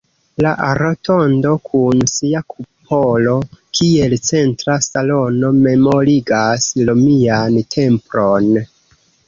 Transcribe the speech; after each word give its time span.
La 0.43 0.51
rotondo 0.77 1.51
kun 1.67 2.01
sia 2.11 2.41
kupolo 2.53 3.35
kiel 3.81 4.17
centra 4.31 4.79
salono 4.87 5.55
memorigas 5.61 6.69
romian 6.91 7.63
templon. 7.79 8.53